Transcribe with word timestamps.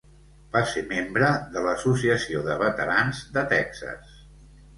Va 0.55 0.61
ser 0.69 0.81
membre 0.93 1.29
de 1.57 1.63
l'Associació 1.65 2.41
de 2.49 2.57
veterans 2.63 3.21
de 3.37 3.45
Texas. 3.53 4.19